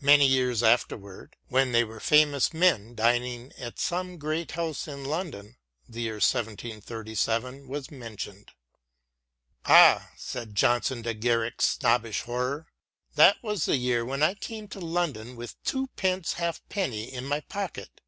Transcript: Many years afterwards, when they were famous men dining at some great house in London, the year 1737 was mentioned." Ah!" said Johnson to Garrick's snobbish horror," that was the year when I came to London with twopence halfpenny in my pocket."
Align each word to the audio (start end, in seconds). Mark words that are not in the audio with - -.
Many 0.00 0.26
years 0.26 0.62
afterwards, 0.62 1.34
when 1.48 1.72
they 1.72 1.84
were 1.84 2.00
famous 2.00 2.54
men 2.54 2.94
dining 2.94 3.52
at 3.58 3.78
some 3.78 4.16
great 4.16 4.52
house 4.52 4.88
in 4.88 5.04
London, 5.04 5.58
the 5.86 6.00
year 6.00 6.14
1737 6.14 7.68
was 7.68 7.90
mentioned." 7.90 8.52
Ah!" 9.66 10.08
said 10.16 10.54
Johnson 10.54 11.02
to 11.02 11.12
Garrick's 11.12 11.68
snobbish 11.68 12.22
horror," 12.22 12.68
that 13.16 13.42
was 13.42 13.66
the 13.66 13.76
year 13.76 14.06
when 14.06 14.22
I 14.22 14.32
came 14.36 14.68
to 14.68 14.80
London 14.80 15.36
with 15.36 15.62
twopence 15.64 16.32
halfpenny 16.38 17.12
in 17.12 17.26
my 17.26 17.40
pocket." 17.40 18.00